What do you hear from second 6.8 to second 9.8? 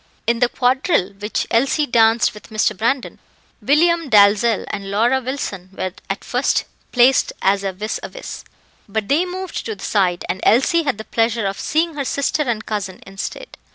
placed as vis a vis, but they moved to